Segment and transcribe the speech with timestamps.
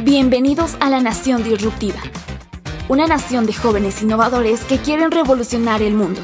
[0.00, 2.00] Bienvenidos a la Nación Disruptiva,
[2.88, 6.20] una nación de jóvenes innovadores que quieren revolucionar el mundo.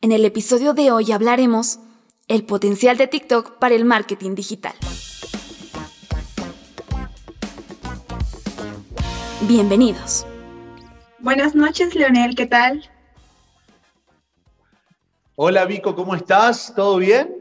[0.00, 1.78] En el episodio de hoy hablaremos
[2.26, 4.72] el potencial de TikTok para el marketing digital.
[9.42, 10.26] Bienvenidos.
[11.18, 12.90] Buenas noches, Leonel, ¿qué tal?
[15.36, 16.72] Hola Vico, ¿cómo estás?
[16.74, 17.35] ¿Todo bien?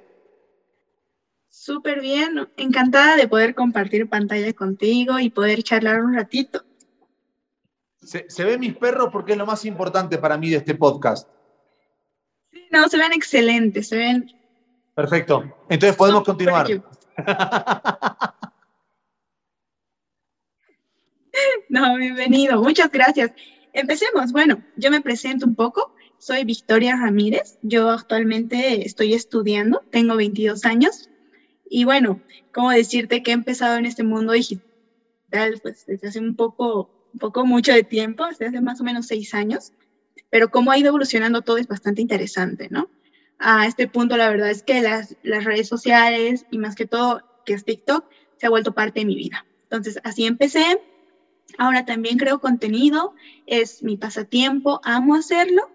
[1.66, 6.64] Súper bien, encantada de poder compartir pantalla contigo y poder charlar un ratito.
[8.04, 11.28] Se, ven mis perros porque es lo más importante para mí de este podcast.
[12.52, 14.32] Sí, no, se ven excelentes, se ven.
[14.94, 16.68] Perfecto, entonces podemos continuar.
[21.70, 23.32] no, bienvenido, muchas gracias.
[23.74, 24.32] Empecemos.
[24.32, 25.96] Bueno, yo me presento un poco.
[26.20, 27.58] Soy Victoria Ramírez.
[27.64, 31.10] Yo actualmente estoy estudiando, tengo 22 años.
[31.70, 32.22] Y bueno,
[32.54, 35.60] ¿cómo decirte que he empezado en este mundo digital?
[35.62, 39.08] Pues desde hace un poco, un poco mucho de tiempo, desde hace más o menos
[39.08, 39.74] seis años,
[40.30, 42.90] pero cómo ha ido evolucionando todo es bastante interesante, ¿no?
[43.38, 47.22] A este punto, la verdad es que las, las redes sociales y más que todo,
[47.46, 48.06] que es TikTok,
[48.38, 49.46] se ha vuelto parte de mi vida.
[49.64, 50.80] Entonces, así empecé.
[51.58, 53.14] Ahora también creo contenido,
[53.46, 55.70] es mi pasatiempo, amo hacerlo.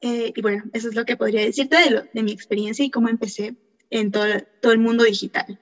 [0.00, 2.90] Eh, y bueno, eso es lo que podría decirte de, lo, de mi experiencia y
[2.90, 3.54] cómo empecé
[3.92, 4.24] en todo,
[4.60, 5.58] todo el mundo digital?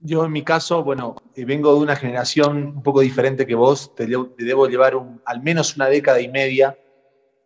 [0.00, 3.94] Yo en mi caso, bueno, eh, vengo de una generación un poco diferente que vos,
[3.94, 6.78] te, debo llevar al menos una década y media.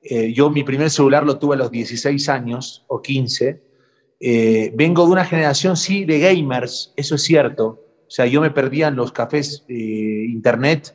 [0.03, 3.63] Eh, yo mi primer celular lo tuve a los 16 años o 15.
[4.21, 7.67] Eh, vengo de una generación, sí, de gamers, eso es cierto.
[8.07, 10.95] O sea, yo me perdía en los cafés internet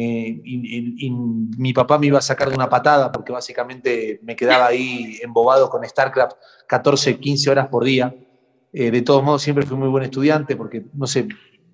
[0.00, 5.18] y, mi papá me iba a sacar de una patada porque básicamente me quedaba ahí
[5.22, 8.14] embobado con StarCraft 14, 15 horas por día.
[8.72, 11.26] Eh, de todos modos, siempre fui muy buen estudiante porque, no sé,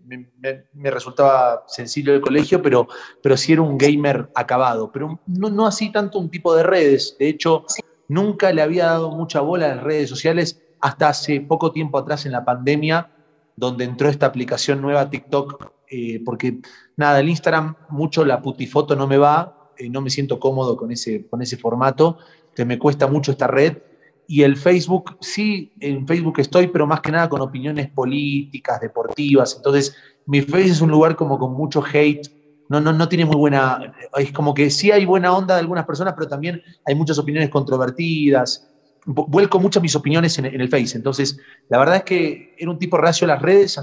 [0.06, 2.86] me, resultaba sencillo el colegio, pero,
[3.22, 4.90] pero sí era un gamer acabado.
[4.92, 7.16] Pero no, no así tanto un tipo de redes.
[7.18, 7.64] De hecho,
[8.08, 12.26] nunca le había dado mucha bola a las redes sociales hasta hace poco tiempo atrás
[12.26, 13.10] en la pandemia,
[13.56, 16.58] donde entró esta aplicación nueva TikTok, eh, porque
[16.96, 20.90] nada, el Instagram mucho la putifoto no me va, eh, no me siento cómodo con
[20.90, 22.18] ese, con ese formato,
[22.52, 23.78] que me cuesta mucho esta red.
[24.26, 29.54] Y el Facebook, sí, en Facebook estoy, pero más que nada con opiniones políticas, deportivas.
[29.56, 29.94] Entonces,
[30.26, 32.28] mi Facebook es un lugar como con mucho hate.
[32.68, 33.94] No, no, no tiene muy buena.
[34.16, 37.50] Es como que sí hay buena onda de algunas personas, pero también hay muchas opiniones
[37.50, 38.68] controvertidas.
[39.06, 40.96] Vuelco muchas mis opiniones en, el Face.
[40.96, 41.38] Entonces,
[41.68, 43.78] la verdad es que era un tipo reacio a las redes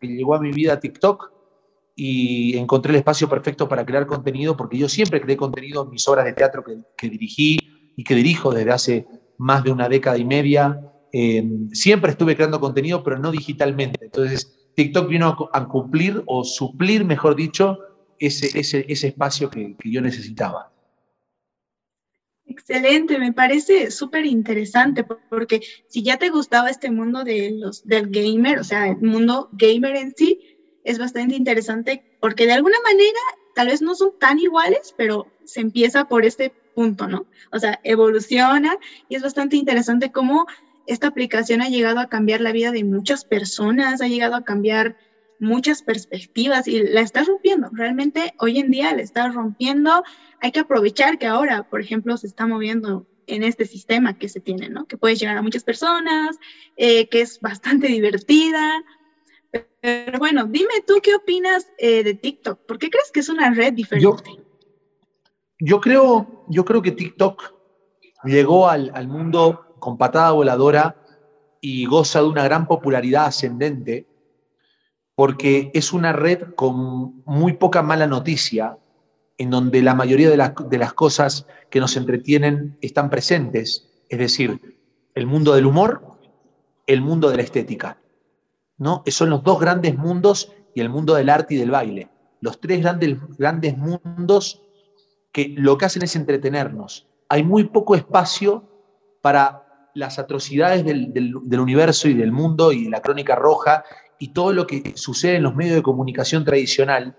[0.00, 1.32] que llegó a mi vida TikTok
[1.96, 6.06] y encontré el espacio perfecto para crear contenido, porque yo siempre creé contenido en mis
[6.06, 7.58] obras de teatro que, que dirigí
[7.96, 9.06] y que dirijo desde hace
[9.38, 10.80] más de una década y media.
[11.12, 14.04] Eh, siempre estuve creando contenido, pero no digitalmente.
[14.04, 17.78] Entonces, TikTok vino a, cumplir o suplir, mejor dicho,
[18.18, 18.58] ese
[18.88, 20.72] espacio que, que, yo necesitaba.
[22.48, 28.08] Excelente, me parece súper interesante porque si ya te gustaba este mundo de los, del
[28.08, 30.40] gamer, o sea, el mundo gamer en sí,
[30.82, 33.18] es bastante interesante porque de alguna manera
[33.54, 37.26] tal vez no son tan iguales, pero se empieza por este punto, ¿no?
[37.52, 38.78] O sea, evoluciona
[39.10, 40.46] y es bastante interesante cómo
[40.86, 44.96] esta aplicación ha llegado a cambiar la vida de muchas personas, ha llegado a cambiar
[45.40, 47.68] muchas perspectivas y la está rompiendo.
[47.72, 50.02] Realmente hoy en día la está rompiendo.
[50.40, 54.40] Hay que aprovechar que ahora, por ejemplo, se está moviendo en este sistema que se
[54.40, 54.86] tiene, ¿no?
[54.86, 56.38] Que puede llegar a muchas personas,
[56.76, 58.82] eh, que es bastante divertida.
[59.80, 62.66] Pero bueno, dime tú qué opinas eh, de TikTok.
[62.66, 64.30] ¿Por qué crees que es una red diferente?
[65.60, 67.54] Yo creo, yo creo que TikTok
[68.24, 70.96] llegó al, al mundo con patada voladora
[71.60, 74.06] y goza de una gran popularidad ascendente
[75.18, 78.78] porque es una red con muy poca mala noticia,
[79.36, 80.36] en donde la mayoría de,
[80.78, 84.78] las cosas que nos entretienen están presentes, es decir,
[85.16, 86.20] el mundo del humor,
[86.86, 87.98] el mundo de la estética.
[88.76, 89.02] ¿no?
[89.08, 92.08] Son los dos grandes mundos y el mundo del arte y del baile.
[92.40, 94.62] Los tres grandes, grandes mundos
[95.32, 97.08] que lo que hacen es entretenernos.
[97.28, 98.62] Hay muy poco espacio
[99.20, 103.82] para las atrocidades del, universo y del mundo y la crónica roja
[104.18, 107.16] y todo lo que sucede en los medios de comunicación tradicional,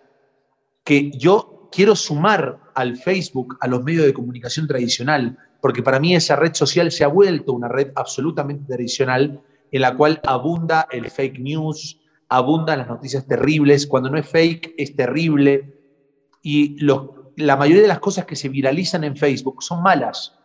[0.84, 6.16] que yo quiero sumar al Facebook, a los medios de comunicación tradicional, porque para mí
[6.16, 9.42] esa red social se ha vuelto una red absolutamente tradicional
[9.72, 14.74] en la cual abunda el fake news, abundan las noticias terribles, cuando no es fake
[14.78, 15.76] es terrible,
[16.42, 16.78] y
[17.36, 20.36] la mayoría de las cosas que se viralizan en Facebook son malas.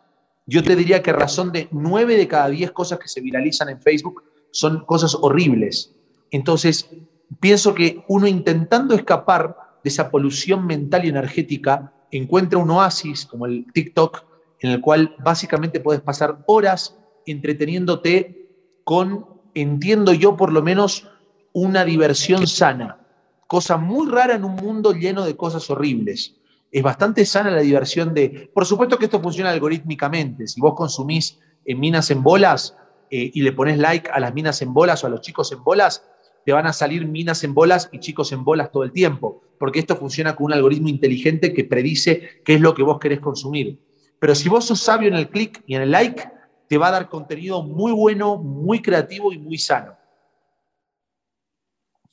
[0.47, 3.81] Yo te diría que razón de nueve de cada diez cosas que se viralizan en
[3.81, 5.95] Facebook son cosas horribles.
[6.35, 6.91] Entonces,
[7.39, 13.47] pienso que uno intentando escapar de esa polución mental y energética encuentra un oasis como
[13.47, 14.25] el TikTok,
[14.59, 18.49] en el cual básicamente puedes pasar horas entreteniéndote
[18.83, 21.09] con, entiendo yo por lo menos,
[21.53, 22.99] una diversión sana.
[23.47, 26.35] Cosa muy rara en un mundo lleno de cosas horribles.
[26.73, 28.51] Es bastante sana la diversión de...
[28.53, 30.49] Por supuesto que esto funciona algorítmicamente.
[30.49, 32.77] Si vos consumís en minas en bolas
[33.09, 35.63] eh, y le pones like a las minas en bolas o a los chicos en
[35.63, 36.03] bolas,
[36.45, 39.79] te van a salir minas en bolas y chicos en bolas todo el tiempo, porque
[39.79, 43.79] esto funciona con un algoritmo inteligente que predice qué es lo que vos querés consumir.
[44.19, 46.29] Pero si vos sos sabio en el clic y en el like,
[46.69, 49.97] te va a dar contenido muy bueno, muy creativo y muy sano.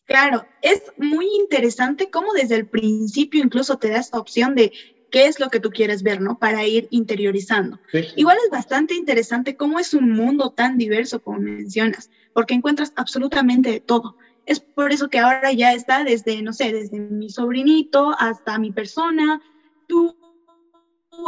[0.06, 4.74] Claro, es muy interesante cómo desde el principio incluso te da esta opción de
[5.12, 6.40] qué es lo que tú quieres ver, ¿no?
[6.40, 7.80] Para ir interiorizando.
[8.16, 13.69] Igual es bastante interesante cómo es un mundo tan diverso como mencionas, porque encuentras absolutamente
[13.69, 14.16] de todo.
[14.46, 18.72] Es por eso que ahora ya está desde, no sé, desde mi sobrinito hasta mi
[18.72, 19.42] persona,
[19.88, 20.18] tú,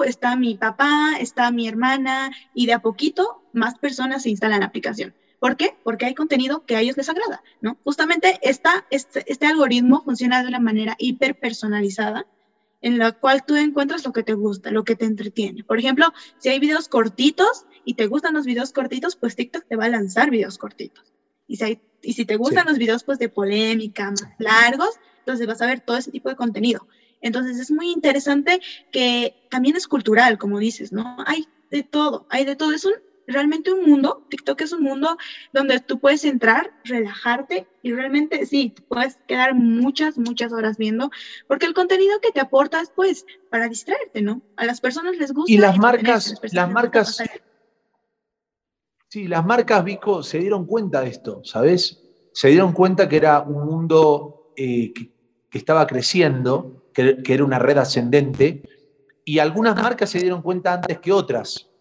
[0.06, 4.68] está mi papá, está mi hermana, y de a poquito más personas se instalan la
[4.68, 5.14] aplicación.
[5.40, 5.76] ¿Por qué?
[5.84, 7.78] Porque hay contenido que a ellos les agrada, ¿no?
[7.84, 12.26] Justamente esta, este, este algoritmo funciona de una manera hiper personalizada
[12.84, 15.64] en la cual tú encuentras lo que te gusta, lo que te entretiene.
[15.64, 19.78] Por ejemplo, si hay videos cortitos y te gustan los videos cortitos, pues TikTok te
[19.78, 21.14] va a lanzar videos cortitos.
[21.48, 25.62] Y si, y si te gustan los videos pues de polémica, más largos, entonces vas
[25.62, 26.88] a ver todo ese tipo de contenido.
[27.22, 28.60] Entonces es muy interesante
[28.92, 31.16] que también es cultural, como dices, ¿no?
[31.26, 32.74] Hay de todo, hay de todo.
[32.74, 32.94] Es un
[33.28, 35.18] realmente un mundo, TikTok es un mundo
[35.52, 41.10] donde tú puedes entrar, relajarte y realmente sí, puedes quedar muchas, muchas horas viendo,
[41.48, 44.42] porque el contenido que te aporta es pues para distraerte, ¿no?
[44.58, 45.52] A las personas les gusta.
[45.52, 47.24] Y las marcas, las, marcas,
[49.10, 52.02] sí, las marcas, Vico, se dieron cuenta de esto, ¿sabes?
[52.34, 55.12] Se dieron cuenta que era un mundo eh, que,
[55.52, 58.64] estaba creciendo, que era una red ascendente,
[59.24, 61.73] y algunas marcas se dieron cuenta antes que otras.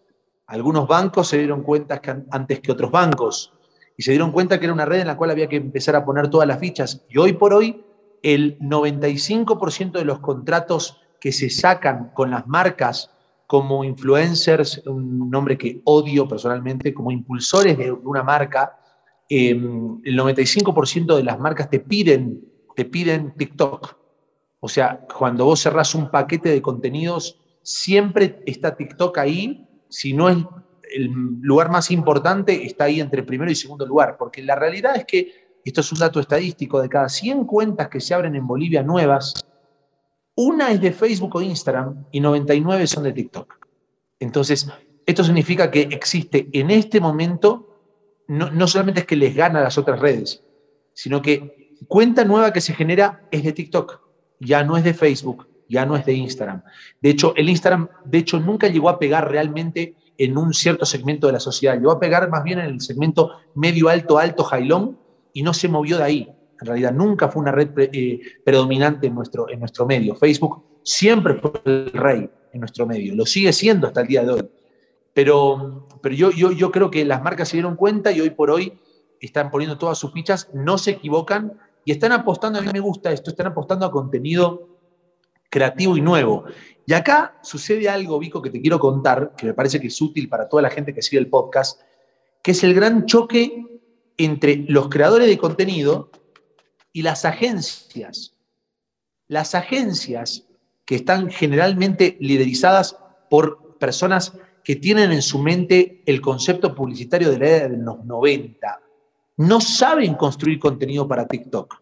[0.47, 2.01] Algunos bancos se dieron cuenta
[2.31, 3.53] antes que otros bancos
[3.95, 6.03] y se dieron cuenta que era una red en la cual había que empezar a
[6.03, 7.05] poner todas las fichas.
[7.09, 7.83] Y hoy por hoy,
[8.21, 13.11] el 95% de los contratos que se sacan con las marcas
[13.47, 18.79] como influencers, un nombre que odio personalmente, como impulsores de una marca,
[19.29, 22.41] em, el 95% de las marcas te piden,
[22.75, 23.95] te piden TikTok.
[24.59, 30.27] O sea, cuando vos cerrás un paquete de contenidos, siempre está TikTok ahí si no
[30.27, 30.37] es
[30.91, 31.11] el
[31.41, 35.43] lugar más importante, está ahí entre primero y segundo lugar, porque la realidad es que,
[35.63, 39.45] esto es un dato estadístico, de cada 100 cuentas que se abren en Bolivia nuevas,
[40.35, 43.53] una es de Facebook o Instagram y 99 son de TikTok.
[44.19, 44.67] Entonces,
[45.05, 49.63] esto significa que existe en este momento, no, no solamente es que les gana a
[49.63, 50.43] las otras redes,
[50.93, 54.01] sino que cuenta nueva que se genera es de TikTok,
[54.39, 56.63] ya no es de Facebook, ya no es de Instagram.
[57.01, 61.27] De hecho, el Instagram, de hecho, nunca llegó a pegar realmente en un cierto segmento
[61.27, 61.75] de la sociedad.
[61.75, 64.97] Llegó a pegar más bien en el segmento medio, alto, alto, jailón,
[65.33, 66.35] y no se movió de ahí.
[66.61, 70.15] En realidad, nunca fue una red eh, predominante en nuestro, en nuestro medio.
[70.15, 73.15] Facebook siempre fue el rey en nuestro medio.
[73.15, 74.49] Lo sigue siendo hasta el día de hoy.
[75.13, 78.49] Pero, pero yo, yo, yo creo que las marcas se dieron cuenta y hoy por
[78.49, 78.79] hoy
[79.19, 81.53] están poniendo todas sus fichas, no se equivocan
[81.85, 84.72] y están apostando, a mí me gusta esto, están apostando a contenido
[85.53, 86.45] creativo y nuevo.
[86.87, 90.27] Y acá sucede algo, Vico, que te quiero contar, que me parece que es útil
[90.27, 91.79] para toda la gente que sigue el podcast,
[92.41, 93.63] que es el gran choque
[94.17, 96.09] entre los creadores de contenido
[96.91, 98.35] y las agencias.
[99.27, 100.47] Las agencias
[100.85, 102.97] que están generalmente liderizadas
[103.29, 104.33] por personas
[104.63, 108.81] que tienen en su mente el concepto publicitario de la era de los 90,
[109.37, 111.79] no saben construir contenido para TikTok.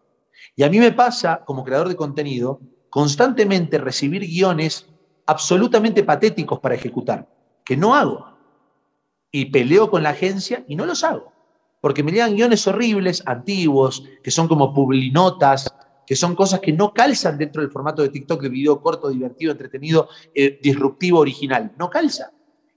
[0.56, 2.60] Y a mí me pasa, como creador de contenido,
[2.92, 4.86] constantemente recibir guiones
[5.24, 7.26] absolutamente patéticos para ejecutar,
[7.64, 8.36] que no hago.
[9.30, 11.32] Y peleo con la agencia y no los hago.
[11.80, 15.74] Porque me llegan guiones horribles, antiguos, que son como publinotas,
[16.06, 19.52] que son cosas que no calzan dentro del formato de TikTok de video corto, divertido,
[19.52, 21.72] entretenido, eh, disruptivo, original.
[21.78, 22.32] No calza.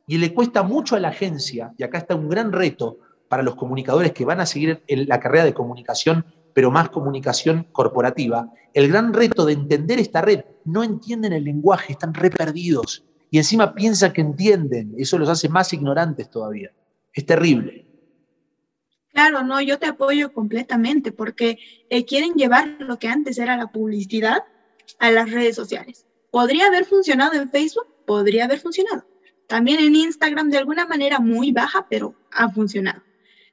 [0.08, 3.56] Y le cuesta mucho a la agencia, y acá está un gran reto para los
[3.56, 8.88] comunicadores que van a seguir en la carrera de comunicación pero más comunicación corporativa, el
[8.88, 13.76] gran reto de entender esta red, no entienden el lenguaje, están re perdidos y encima
[13.76, 16.72] piensan que entienden, eso los hace más ignorantes todavía.
[17.12, 17.86] Es terrible.
[19.12, 21.58] Claro, no, yo te apoyo completamente porque
[21.90, 24.46] eh, quieren llevar lo que antes era la publicidad
[25.00, 26.06] a las redes sociales.
[26.32, 27.88] ¿Podría haber funcionado en Facebook?
[28.06, 29.06] Podría haber funcionado.
[29.48, 33.04] También en Instagram de alguna manera muy baja, pero ha funcionado.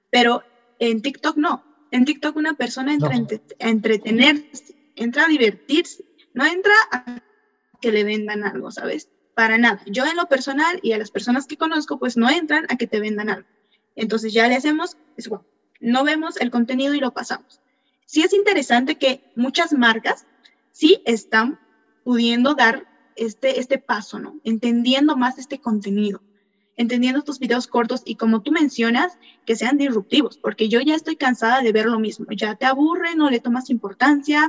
[0.09, 0.45] Pero
[0.79, 6.73] en TikTok no En TikTok una persona entra a entretenerse, entra a divertirse, no entra
[6.91, 7.23] a
[7.83, 9.11] que le vendan algo, ¿sabes?
[9.35, 9.83] Para nada.
[9.87, 12.87] Yo en lo personal y a las personas que conozco, pues no entran a que
[12.87, 13.49] te vendan algo.
[13.95, 15.45] Entonces ya le hacemos, es bueno,
[15.81, 17.61] no vemos el contenido y lo pasamos.
[18.07, 20.27] Sí es interesante que muchas marcas
[20.71, 21.61] sí están
[22.05, 24.41] pudiendo dar este, este paso, ¿no?
[24.45, 26.23] Entendiendo más este contenido,
[26.83, 31.17] entendiendo tus videos cortos y como tú mencionas, que sean disruptivos, porque yo ya estoy
[31.17, 34.49] cansada de ver lo mismo, ya te aburre, no le tomas importancia.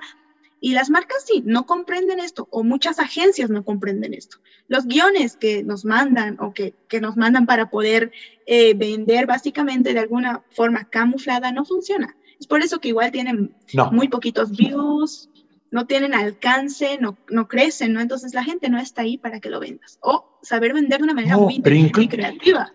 [0.59, 4.37] Y las marcas sí, no comprenden esto, o muchas agencias no comprenden esto.
[4.69, 8.13] Los guiones que nos mandan o que, que nos mandan para poder
[8.45, 12.15] eh, vender básicamente de alguna forma camuflada no funciona.
[12.39, 13.53] Es por eso que igual tienen
[13.91, 15.29] muy poquitos views,
[15.73, 17.99] no tienen alcance, no, no crecen, ¿no?
[17.99, 19.97] Entonces la gente no está ahí para que lo vendas.
[20.01, 22.71] O saber vender de una manera muy, creativa.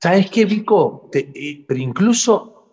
[0.00, 1.10] ¿Sabes qué, Vico?
[1.12, 2.68] Eh, pero incluso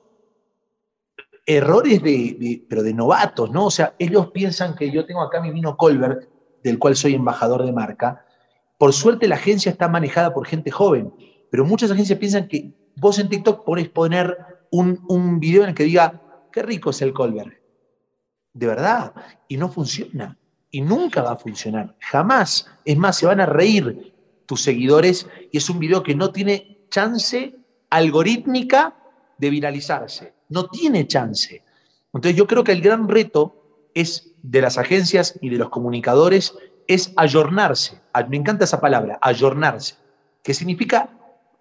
[1.44, 3.66] errores de, pero de novatos, ¿no?
[3.66, 6.30] O sea, ellos piensan que yo tengo acá mi vino Colbert,
[6.64, 8.24] del cual soy embajador de marca.
[8.78, 11.12] Por suerte la agencia está manejada por gente joven,
[11.50, 14.38] pero muchas agencias piensan que vos en TikTok podés poner
[14.70, 16.22] un, un video en el que diga,
[16.52, 17.61] qué rico es el Colbert
[18.54, 19.14] de verdad,
[19.48, 20.38] y no funciona.
[20.70, 22.68] Y nunca va a funcionar, jamás.
[22.86, 24.14] Es más, se van a reír
[24.46, 27.56] tus seguidores y es un video que no tiene chance
[27.90, 28.96] algorítmica
[29.38, 30.34] de viralizarse.
[30.50, 31.64] No tiene chance.
[32.14, 36.54] Entonces yo creo que el gran reto es de las agencias y de los comunicadores
[36.88, 38.02] es ayornarse.
[38.30, 39.96] Me encanta esa palabra, ayornarse,
[40.44, 41.10] que significa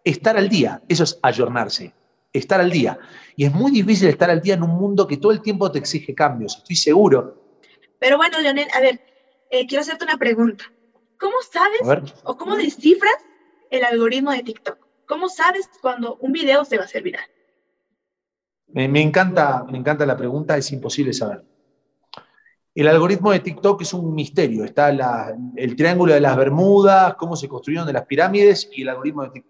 [0.04, 0.82] estar al día.
[0.88, 1.94] Eso es ayornarse
[2.32, 2.98] estar al día.
[3.36, 5.78] Y es muy difícil estar al día en un mundo que todo el tiempo te
[5.78, 7.42] exige cambios, estoy seguro.
[7.98, 9.00] Pero bueno, Leonel, a ver,
[9.50, 10.64] eh, quiero hacerte una pregunta.
[11.18, 11.80] ¿Cómo sabes
[12.24, 13.16] o cómo descifras
[13.70, 14.78] el algoritmo de TikTok?
[15.06, 17.24] ¿Cómo sabes cuando un video se va a hacer viral?
[18.68, 21.44] Me, encanta, me encanta la pregunta, es imposible saber.
[22.74, 24.64] El algoritmo de TikTok es un misterio.
[24.64, 24.90] Está
[25.56, 29.30] el triángulo de las Bermudas, cómo se construyeron de las pirámides y el algoritmo de
[29.30, 29.49] TikTok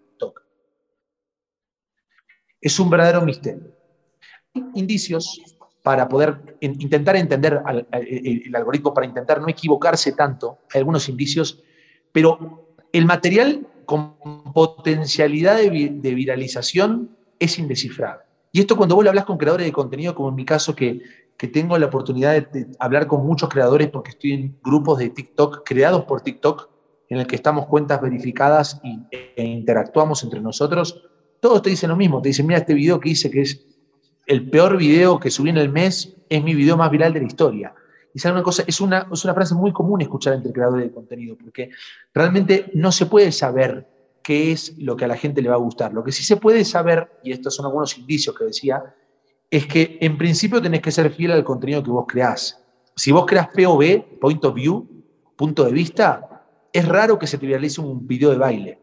[2.61, 3.73] es un verdadero misterio.
[4.75, 5.41] Indicios
[5.83, 11.63] para poder intentar entender el, algoritmo, para intentar no equivocarse tanto, hay algunos indicios,
[12.11, 14.15] pero el material con
[14.53, 15.69] potencialidad de,
[16.13, 18.23] viralización es indescifrable.
[18.51, 21.01] Y esto cuando vos hablas con creadores de contenido, como en mi caso, que,
[21.35, 25.63] que tengo la oportunidad de, hablar con muchos creadores porque estoy en grupos de TikTok
[25.65, 26.69] creados por TikTok,
[27.09, 31.10] en el que estamos cuentas verificadas y, e interactuamos entre nosotros,
[31.41, 33.65] todos te dicen lo mismo, te dicen, mira este video que hice que es
[34.27, 37.25] el peor video que subí en el mes, es mi video más viral de la
[37.25, 37.73] historia.
[38.13, 40.91] Y sabe una cosa, es una, es una frase muy común escuchar entre creadores de
[40.93, 41.71] contenido, porque
[42.13, 43.87] realmente no se puede saber
[44.21, 45.93] qué es lo que a la gente le va a gustar.
[45.93, 48.95] Lo que sí se puede saber, y estos son algunos indicios que decía,
[49.49, 52.63] es que en principio tenés que ser fiel al contenido que vos creás.
[52.95, 54.87] Si vos creás POV, point of view,
[55.35, 58.80] punto de vista, es raro que se te viralice un video de baile.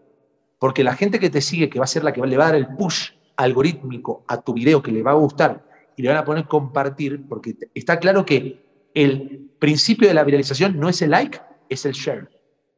[0.59, 2.49] Porque la gente que te sigue, que va a ser la que le va a
[2.49, 5.65] dar el push algorítmico a tu video que le va a gustar
[5.97, 10.79] y le van a poner compartir, porque está claro que el principio de la viralización
[10.79, 12.29] no es el like, es el share.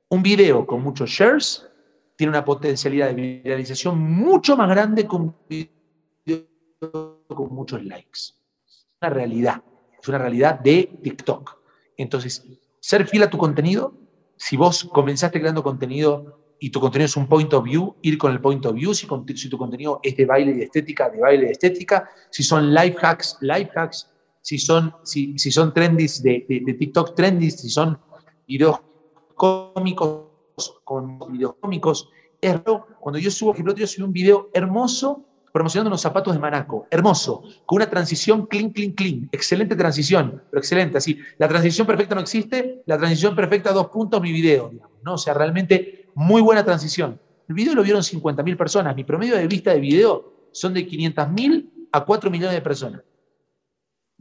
[0.08, 1.66] Un video con muchos shares
[2.16, 5.70] tiene una potencialidad de viralización mucho más grande que un video
[7.28, 8.34] con muchos likes.
[8.66, 9.62] Es una realidad,
[10.00, 11.58] es una realidad de TikTok.
[11.96, 12.46] Entonces,
[12.80, 13.94] ser fiel a tu contenido,
[14.37, 18.33] si vos comenzaste creando contenido y tu contenido es un point of view, ir con
[18.33, 19.07] el point of view, si,
[19.49, 23.38] tu contenido es de baile y estética, de baile y estética, si son life hacks,
[23.40, 24.11] life hacks,
[24.43, 27.99] si son, si, si son trendis de, de, TikTok trendis, si son
[28.47, 28.79] videos
[29.35, 30.26] cómicos
[30.85, 32.11] con videos cómicos.
[32.40, 32.61] Es
[33.00, 36.87] cuando yo subo, por ejemplo, yo subí un video hermoso promocionando unos zapatos de Manaco,
[36.90, 42.14] hermoso, con una transición clean, clean, clean, excelente transición, pero excelente, así, la transición perfecta
[42.14, 45.14] no existe, la transición perfecta, dos puntos, mi video, digamos, ¿no?
[45.14, 47.21] O sea, realmente muy buena transición.
[47.49, 48.95] El video lo vieron 50.000 personas.
[48.95, 53.02] Mi promedio de vista de video son de 500.000 a 4 millones de personas.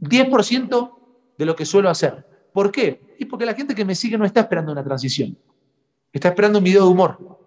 [0.00, 0.98] 10%
[1.38, 2.26] de lo que suelo hacer.
[2.52, 3.14] ¿Por qué?
[3.18, 5.38] Y porque la gente que me sigue no está esperando una transición.
[6.12, 7.38] Está esperando un video de humor.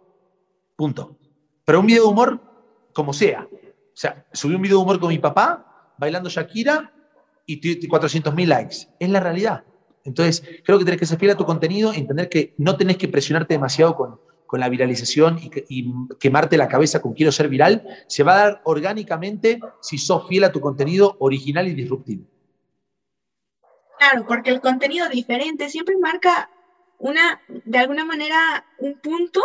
[0.76, 1.18] Punto.
[1.66, 2.42] Pero un video de humor
[2.94, 3.48] como sea.
[3.52, 6.94] O sea, subí un video de humor con mi papá, bailando Shakira
[7.46, 8.76] y 400.000 likes.
[9.00, 9.64] Es la realidad.
[10.06, 13.08] Entonces, creo que tenés que ser fiel a tu contenido, entender que no tenés que
[13.08, 15.86] presionarte demasiado con, con la viralización y,
[16.20, 20.44] quemarte la cabeza con quiero ser viral, se va a dar orgánicamente si sos fiel
[20.44, 22.26] a tu contenido original y disruptivo.
[23.98, 26.50] Claro, porque el contenido diferente siempre marca
[27.00, 29.42] una, de alguna manera, un punto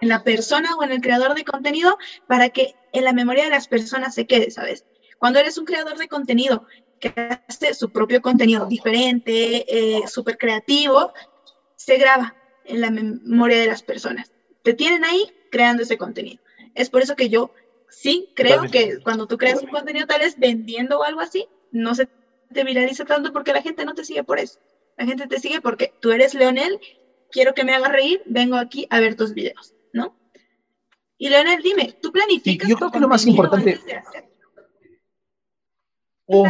[0.00, 1.96] en la persona o en el creador de contenido
[2.26, 4.84] para que en la memoria de las personas se quede, ¿sabes?
[5.18, 6.66] Cuando eres un creador de contenido
[7.00, 7.14] que
[7.48, 11.12] hace su propio contenido diferente, eh, súper creativo,
[11.76, 12.34] se graba
[12.68, 14.32] en la memoria de las personas.
[14.62, 16.42] Te tienen ahí creando ese contenido.
[16.74, 17.52] Es por eso que yo
[17.88, 21.94] sí creo que cuando tú creas un contenido tal vez vendiendo o algo así, no
[21.94, 22.08] se
[22.52, 24.58] te viraliza tanto porque la gente no te sigue por eso.
[24.96, 26.80] La gente te sigue porque tú eres Leonel,
[27.30, 30.16] quiero que me hagas reír, vengo aquí a ver tus videos, ¿no?
[31.18, 32.68] Y Leonel, dime, ¿tú planificas?
[32.68, 33.80] yo creo que lo más importante...
[36.26, 36.46] Oh,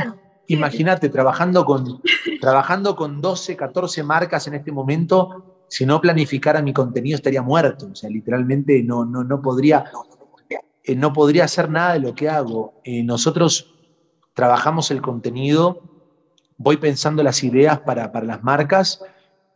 [0.47, 2.01] imagínate, trabajando con,
[2.41, 7.89] trabajando con 12, 14 marcas en este momento, si no planificara mi contenido estaría muerto.
[7.93, 9.85] O sea, literalmente no, no, no, podría,
[10.85, 12.81] eh, no podría hacer nada de lo que hago.
[12.85, 13.75] Eh, nosotros
[14.35, 15.83] trabajamos el contenido,
[16.57, 19.03] voy pensando las ideas para, para las marcas.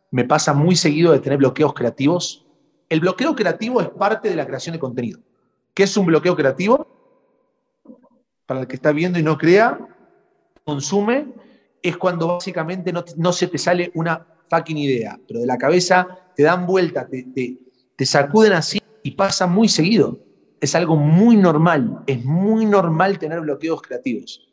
[0.09, 2.45] Me pasa muy seguido de tener bloqueos creativos.
[2.89, 5.19] El bloqueo creativo es parte de la creación de contenido.
[5.73, 6.87] ¿Qué es un bloqueo creativo?
[8.45, 9.79] Para el que está viendo y no crea,
[10.65, 11.27] consume
[11.81, 16.43] es cuando básicamente no, se te sale una fucking idea, pero de la cabeza te
[16.43, 17.23] dan vuelta, te,
[17.95, 20.19] te, sacuden así y pasa muy seguido.
[20.59, 24.47] Es algo muy normal, es muy normal tener bloqueos creativos.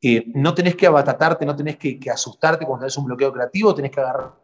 [0.00, 3.90] Eh, no tenés que abatatarte, no tenés que, asustarte cuando es un bloqueo creativo, tenés
[3.90, 4.40] que agarrar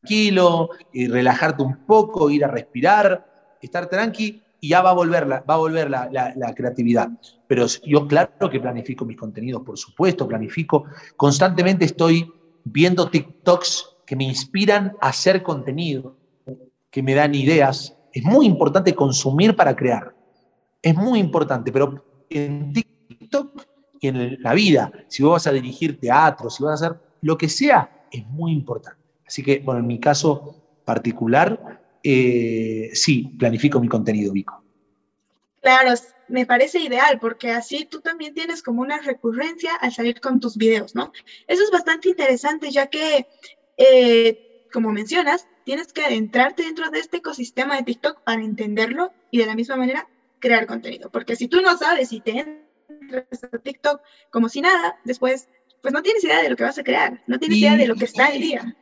[0.00, 5.26] tranquilo, y relajarte un poco, ir a respirar, estar tranqui y ya va a volver,
[5.26, 7.10] la, va a volver la, creatividad.
[7.48, 10.84] Pero yo claro que planifico mis contenidos, por supuesto, planifico.
[11.16, 16.16] Constantemente estoy viendo TikToks que me inspiran a hacer contenido,
[16.92, 17.98] que me dan ideas.
[18.12, 20.14] Es muy importante consumir para crear.
[20.80, 23.66] Es muy importante, pero en TikTok
[23.98, 27.36] y en la vida, si vos vas a dirigir teatro, si vas a hacer lo
[27.36, 29.02] que sea, es muy importante.
[29.26, 30.54] Así que, bueno, en mi caso
[30.84, 34.62] particular, eh, sí, planifico mi contenido, Vico.
[35.60, 35.94] Claro,
[36.28, 40.56] me parece ideal porque así tú también tienes como una recurrencia al salir con tus
[40.56, 41.12] videos, ¿no?
[41.46, 43.26] Eso es bastante interesante ya que,
[43.76, 49.38] eh, como mencionas, tienes que adentrarte dentro de este ecosistema de TikTok para entenderlo y
[49.38, 50.08] de la misma manera
[50.40, 51.10] crear contenido.
[51.10, 52.58] Porque si tú no sabes y te
[52.90, 55.48] entras a TikTok como si nada, después,
[55.80, 57.94] pues no tienes idea de lo que vas a crear, no tienes idea de lo
[57.94, 58.76] que está al día.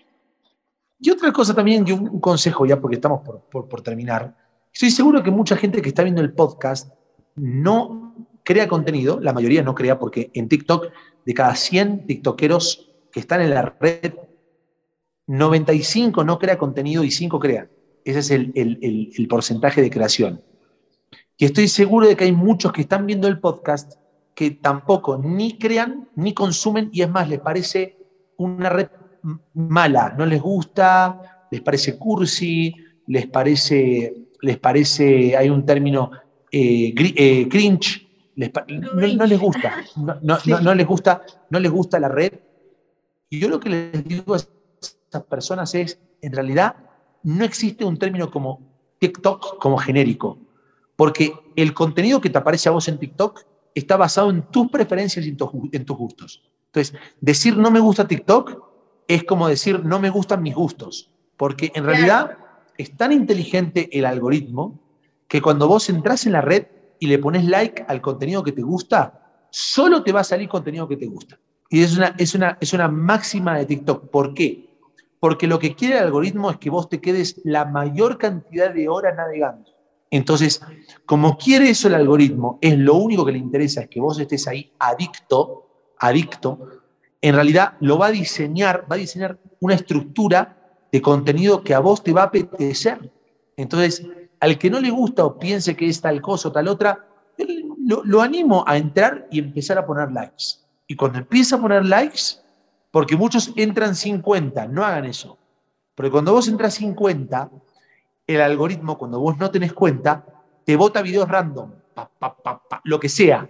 [1.00, 4.36] Y otra cosa también, y un consejo ya porque estamos por, terminar,
[4.72, 6.92] estoy seguro que mucha gente que está viendo el podcast
[7.36, 10.88] no crea contenido, la mayoría no crea porque en TikTok,
[11.24, 14.14] de cada 100 TikTokeros que están en la red,
[15.26, 17.70] 95 no crea contenido y 5 crean.
[18.04, 20.42] Ese es el, el, porcentaje de creación.
[21.36, 23.94] Y estoy seguro de que hay muchos que están viendo el podcast
[24.34, 27.96] que tampoco ni crean ni consumen y es más, les parece
[28.36, 28.88] una red
[29.54, 32.74] mala, no les gusta, les parece cursi,
[33.06, 36.10] les parece, les parece hay un término
[36.50, 42.32] eh, eh, cringe, no, les gusta, no, les gusta, no les gusta la red.
[43.30, 46.76] Yo lo que les digo a esas personas es, en realidad,
[47.22, 48.60] no existe un término como
[48.98, 50.38] TikTok como genérico,
[50.96, 55.26] porque el contenido que te aparece a vos en TikTok está basado en tus preferencias
[55.26, 56.42] y en tus gustos.
[56.66, 58.69] Entonces, decir no me gusta TikTok
[59.10, 62.38] es como decir, no me gustan mis gustos, porque en realidad
[62.78, 64.78] es tan inteligente el algoritmo
[65.26, 66.66] que cuando vos entras en la red
[67.00, 70.86] y le pones like al contenido que te gusta, solo te va a salir contenido
[70.86, 71.40] que te gusta.
[71.68, 74.10] Y es una, es una, es una máxima de TikTok.
[74.10, 74.78] ¿Por qué?
[75.18, 78.88] Porque lo que quiere el algoritmo es que vos te quedes la mayor cantidad de
[78.88, 79.70] horas navegando.
[80.08, 80.62] Entonces,
[81.04, 84.46] como quiere eso el algoritmo, es lo único que le interesa es que vos estés
[84.46, 85.66] ahí adicto,
[85.98, 86.79] adicto
[87.22, 90.56] en realidad lo va a diseñar, va a diseñar una estructura
[90.90, 93.12] de contenido que a vos te va a apetecer.
[93.56, 94.06] Entonces,
[94.40, 97.06] al que no le gusta o piense que es tal cosa o tal otra,
[98.04, 100.60] lo, animo a entrar y empezar a poner likes.
[100.86, 102.38] Y cuando empieza a poner likes,
[102.90, 105.38] porque muchos entran sin cuenta, no hagan eso.
[105.94, 107.50] Porque cuando vos entras sin cuenta,
[108.26, 110.24] el algoritmo, cuando vos no tenés cuenta,
[110.64, 111.72] te bota videos random,
[112.84, 113.48] lo que sea.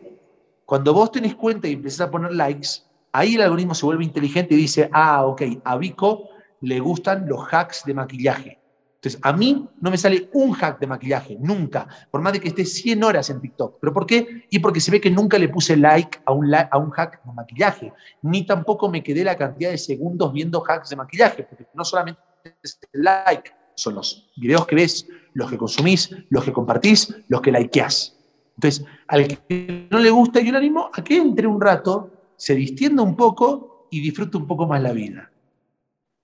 [0.65, 4.55] Cuando vos tenés cuenta y empezás a poner likes, Ahí el algoritmo se vuelve inteligente
[4.55, 6.29] y dice, ah, ok, a Vico
[6.61, 8.61] le gustan los hacks de maquillaje.
[9.03, 12.49] Entonces, a mí no me sale un hack de maquillaje, nunca, por más de que
[12.49, 13.79] esté 100 horas en TikTok.
[13.81, 14.45] ¿Pero por qué?
[14.51, 18.45] Y porque se ve que nunca le puse like a un, hack de maquillaje, ni
[18.45, 22.21] tampoco me quedé la cantidad de segundos viendo hacks de maquillaje, porque no solamente
[22.63, 27.41] es el like, son los videos que ves, los que consumís, los que compartís, los
[27.41, 28.19] que likeás.
[28.57, 32.55] Entonces, al que no le gusta, yo le animo a que entre un rato se
[32.55, 35.31] distienda un poco y disfrute un poco más la vida.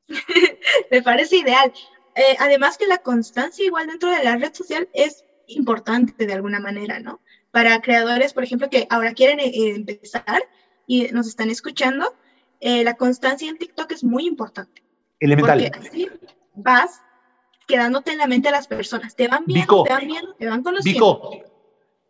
[0.91, 1.71] Me parece ideal.
[2.15, 6.59] Eh, además que la constancia igual dentro de la red social es importante de alguna
[6.59, 7.21] manera, ¿no?
[7.51, 10.43] Para creadores, por ejemplo, que ahora quieren eh, empezar
[10.87, 12.15] y nos están escuchando,
[12.61, 14.83] eh, la constancia en TikTok es muy importante.
[15.21, 15.71] Elemental.
[15.71, 16.09] Porque así
[16.55, 17.03] vas
[17.69, 19.15] quedándote en la mente de las personas.
[19.15, 21.31] Te van viendo, te van viendo, te van conociendo.
[21.31, 21.47] Vico,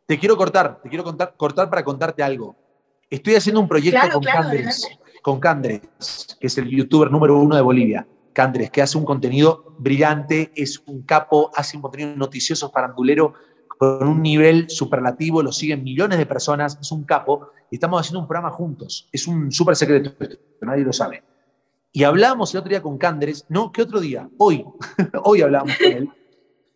[0.06, 2.65] te quiero cortar, te quiero contar, cortar para contarte algo.
[3.08, 4.88] Estoy haciendo un proyecto con Candres,
[5.22, 8.06] con Candres, que es el youtuber número uno de Bolivia.
[8.32, 13.34] Candres, que hace un contenido brillante, es un capo, hace un contenido noticioso, farandulero,
[13.78, 18.20] con un nivel superlativo, lo siguen millones de personas, es un capo, y estamos haciendo
[18.20, 19.08] un programa juntos.
[19.12, 20.12] Es un súper secreto,
[20.62, 21.22] nadie lo sabe.
[21.92, 24.28] Y hablábamos el otro día con Candres, no, ¿qué otro día?
[24.36, 24.64] Hoy,
[25.22, 26.10] hoy hablábamos con él,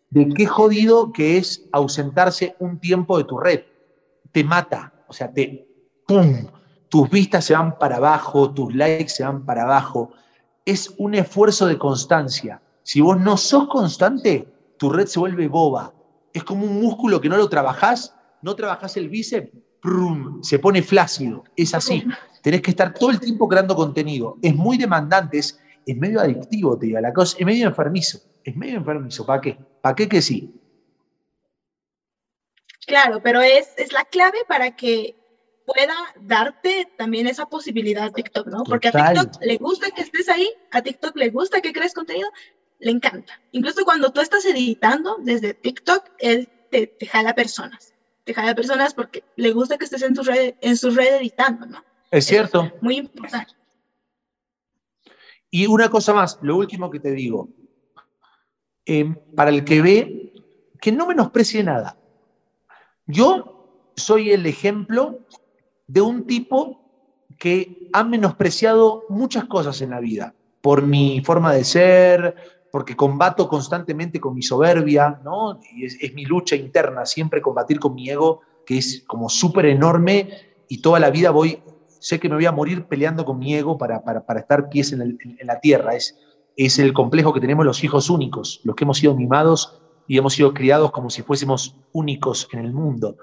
[0.09, 3.63] de qué jodido que es ausentarse un tiempo de tu red.
[4.31, 5.70] Te mata, o sea, te,
[6.11, 6.47] ¡pum!
[6.89, 10.11] Tus vistas se van para abajo, tus likes se van para abajo.
[10.65, 12.61] Es un esfuerzo de constancia.
[12.83, 14.47] Si vos no sos constante,
[14.77, 15.93] tu red se vuelve boba.
[16.33, 19.51] Es como un músculo que no lo trabajás, no trabajás el bíceps,
[20.41, 21.45] se pone flácido.
[21.55, 22.03] Es así.
[22.43, 24.37] Tenés que estar todo el tiempo creando contenido.
[24.41, 25.59] Es muy demandante, es,
[25.95, 28.19] medio adictivo, te la cosa, es medio enfermizo.
[28.43, 29.25] Es medio enfermizo.
[29.25, 29.57] ¿Para qué?
[29.81, 30.53] ¿Para qué que sí?
[32.85, 35.20] Claro, pero es, es la clave para que
[35.73, 38.63] pueda darte también esa posibilidad TikTok, ¿no?
[38.63, 42.29] Porque a TikTok le gusta que estés ahí, a TikTok le gusta que crees contenido,
[42.79, 43.39] le encanta.
[43.51, 47.93] Incluso cuando tú estás editando desde TikTok, él te, te jala personas.
[48.23, 51.65] Te jala personas porque le gusta que estés en, tu red, en su red editando,
[51.65, 51.83] ¿no?
[52.09, 52.71] Es cierto.
[52.81, 53.53] muy importante.
[55.49, 57.49] Y una cosa más, lo último que te digo.
[58.85, 60.33] Em, para el que ve,
[60.81, 61.97] que no menosprecie nada.
[63.05, 65.19] Yo soy el ejemplo
[65.91, 66.79] de un tipo
[67.37, 72.35] que ha menospreciado muchas cosas en la vida, por mi forma de ser,
[72.71, 75.59] porque combato constantemente con mi soberbia, ¿no?
[75.75, 80.29] Y es, mi lucha interna, siempre combatir con mi ego, que es como súper enorme,
[80.69, 81.61] y toda la vida voy
[81.99, 85.19] sé que me voy a morir peleando con mi ego para, para, estar pies en,
[85.43, 85.95] la tierra.
[85.95, 86.17] Es,
[86.55, 90.33] es el complejo que tenemos los hijos únicos, los que hemos sido mimados y hemos
[90.33, 93.17] sido criados como si fuésemos únicos en el mundo.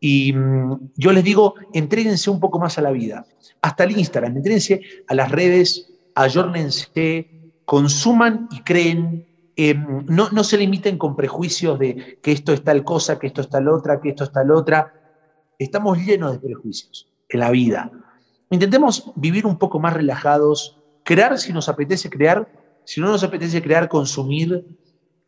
[0.00, 3.26] Y mm, yo les digo, entréguense un poco más a la vida,
[3.60, 9.26] hasta el Instagram, entréguense a las redes, ayórnense, consuman y creen.
[9.56, 13.42] Em, no, no se limiten con prejuicios de que esto es tal cosa, que esto
[13.42, 14.94] es tal otra, que esto es tal otra.
[15.58, 17.92] Estamos llenos de prejuicios en la vida.
[18.48, 22.48] Intentemos vivir un poco más relajados, crear si nos apetece crear,
[22.84, 24.66] si no nos apetece crear, consumir,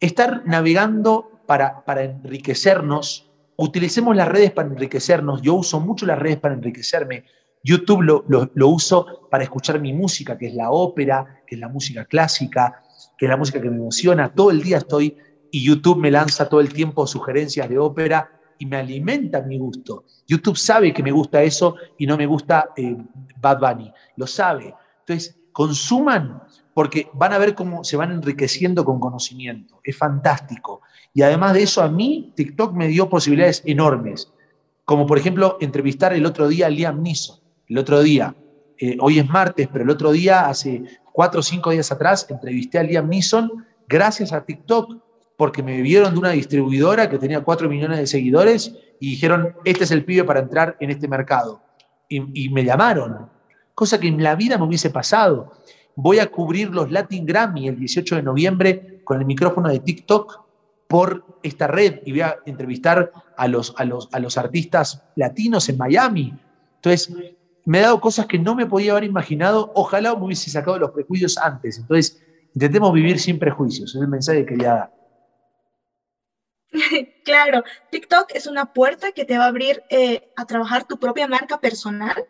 [0.00, 3.30] estar navegando para, para enriquecernos.
[3.56, 5.42] Utilicemos las redes para enriquecernos.
[5.42, 7.24] Yo uso mucho las redes para enriquecerme.
[7.64, 11.68] YouTube lo, lo, uso para escuchar mi música, que es la ópera, que es la
[11.68, 12.82] música clásica,
[13.16, 14.32] que es la música que me emociona.
[14.34, 15.16] Todo el día estoy
[15.50, 20.04] y YouTube me lanza todo el tiempo sugerencias de ópera y me alimenta mi gusto.
[20.26, 22.96] YouTube sabe que me gusta eso y no me gusta eh,
[23.38, 24.74] Bad Bunny, lo sabe.
[25.00, 26.42] Entonces, consuman
[26.74, 29.80] porque van a ver cómo se van enriqueciendo con conocimiento.
[29.84, 30.80] Es fantástico.
[31.12, 34.32] Y además de eso, a mí TikTok me dio posibilidades enormes.
[34.84, 37.38] Como por ejemplo, entrevistar el otro día a Liam Neeson.
[37.68, 38.34] El otro día,
[38.78, 42.78] eh, hoy es martes, pero el otro día, hace cuatro o cinco días atrás, entrevisté
[42.78, 43.50] a Liam Neeson
[43.88, 45.02] gracias a TikTok
[45.36, 49.84] porque me vieron de una distribuidora que tenía 4 millones de seguidores y dijeron, este
[49.84, 51.60] es el pibe para entrar en este mercado.
[52.08, 53.28] Y, me llamaron,
[53.82, 55.54] cosa que en la vida me hubiese pasado.
[55.96, 60.40] Voy a cubrir los Latin Grammy el 18 de noviembre con el micrófono de TikTok
[60.86, 65.68] por esta red y voy a entrevistar a los, a los, a los artistas latinos
[65.68, 66.32] en Miami.
[66.76, 67.12] Entonces,
[67.64, 69.72] me he dado cosas que no me podía haber imaginado.
[69.74, 71.78] Ojalá me hubiese sacado los prejuicios antes.
[71.78, 72.22] Entonces,
[72.54, 73.96] intentemos vivir sin prejuicios.
[73.96, 74.94] Es el mensaje que quería dar.
[77.24, 81.26] claro, TikTok es una puerta que te va a abrir eh, a trabajar tu propia
[81.26, 82.28] marca personal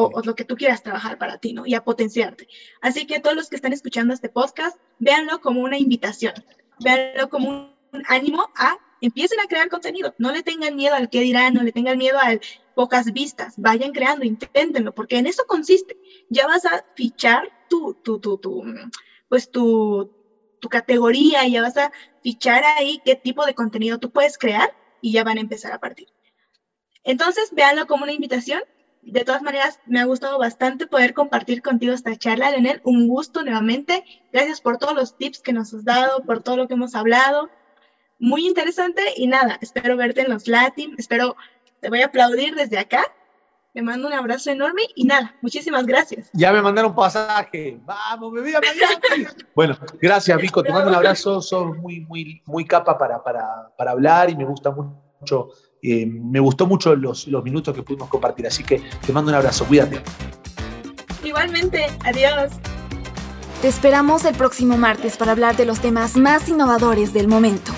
[0.00, 1.66] o, lo que tú quieras trabajar para ti, ¿no?
[1.66, 2.46] Y a potenciarte.
[2.80, 6.34] Así que todos los que están escuchando este podcast, véanlo como una invitación,
[6.78, 10.14] véanlo como un, ánimo a empiecen a crear contenido.
[10.18, 12.38] No le tengan miedo al que dirán, no le tengan miedo a
[12.76, 13.54] pocas vistas.
[13.56, 15.96] Vayan creando, inténtenlo, porque en eso consiste.
[16.28, 18.62] Ya vas a fichar tu, tu, tu, tu
[19.28, 20.12] pues tu,
[20.60, 21.90] tu categoría, ya vas a
[22.22, 25.80] fichar ahí qué tipo de contenido tú puedes crear y ya van a empezar a
[25.80, 26.06] partir.
[27.02, 28.62] Entonces, véanlo como una invitación.
[29.02, 32.80] De todas maneras, me ha gustado bastante poder compartir contigo esta charla, Leonel.
[32.84, 34.04] Un gusto nuevamente.
[34.32, 37.48] Gracias por todos los tips que nos has dado, por todo lo que hemos hablado.
[38.18, 40.94] Muy interesante y nada, espero verte en los Latin.
[40.98, 41.36] Espero,
[41.80, 43.02] te voy a aplaudir desde acá.
[43.72, 46.30] Te mando un abrazo enorme y nada, muchísimas gracias.
[46.32, 47.78] Ya me mandaron pasaje.
[47.84, 48.60] Vamos, me a
[49.54, 50.62] bueno, gracias, Vico.
[50.62, 51.40] Te mando un abrazo.
[51.40, 55.50] Sos muy, muy, muy capa para, para hablar y me gusta mucho.
[55.82, 58.46] Eh, me gustó mucho los, los minutos que pudimos compartir.
[58.46, 59.64] Así que te mando un abrazo.
[59.64, 60.00] Cuídate.
[61.24, 61.86] Igualmente.
[62.04, 62.52] Adiós.
[63.62, 67.72] Te esperamos el próximo martes para hablar de los temas más innovadores del momento.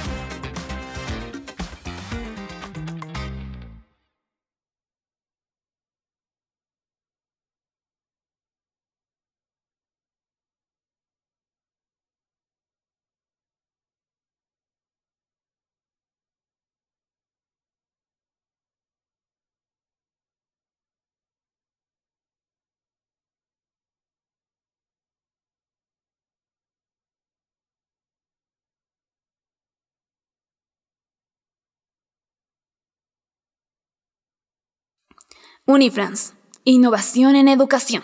[35.67, 36.33] Unifrance,
[36.65, 38.03] innovación en educación.